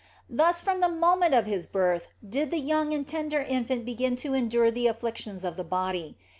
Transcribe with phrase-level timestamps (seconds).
[0.31, 4.33] Thus from the moment of His birth did the young and tender infant begin to
[4.33, 6.17] endure the afflictions of the body.